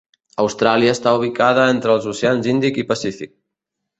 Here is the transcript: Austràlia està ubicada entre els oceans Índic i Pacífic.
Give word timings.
Austràlia 0.43 0.93
està 0.97 1.11
ubicada 1.17 1.67
entre 1.75 1.93
els 1.97 2.09
oceans 2.13 2.51
Índic 2.55 2.83
i 2.85 2.87
Pacífic. 2.93 3.35